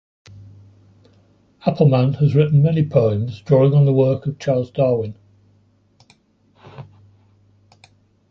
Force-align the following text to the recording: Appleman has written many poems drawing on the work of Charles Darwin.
Appleman 1.63 2.13
has 2.13 2.33
written 2.33 2.63
many 2.63 2.83
poems 2.83 3.39
drawing 3.41 3.75
on 3.75 3.85
the 3.85 3.93
work 3.93 4.25
of 4.25 4.39
Charles 4.39 4.71
Darwin. 4.71 5.15